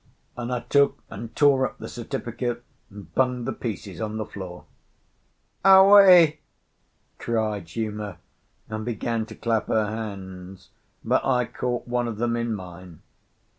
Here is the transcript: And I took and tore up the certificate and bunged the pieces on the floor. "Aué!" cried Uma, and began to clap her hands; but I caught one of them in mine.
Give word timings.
And 0.35 0.51
I 0.51 0.61
took 0.61 1.03
and 1.11 1.35
tore 1.35 1.63
up 1.63 1.77
the 1.77 1.87
certificate 1.87 2.63
and 2.89 3.13
bunged 3.13 3.45
the 3.47 3.53
pieces 3.53 4.01
on 4.01 4.17
the 4.17 4.25
floor. 4.25 4.65
"Aué!" 5.63 6.37
cried 7.19 7.75
Uma, 7.75 8.17
and 8.67 8.83
began 8.83 9.27
to 9.27 9.35
clap 9.35 9.67
her 9.67 9.85
hands; 9.89 10.69
but 11.05 11.23
I 11.23 11.45
caught 11.45 11.87
one 11.87 12.07
of 12.07 12.17
them 12.17 12.35
in 12.35 12.55
mine. 12.55 13.03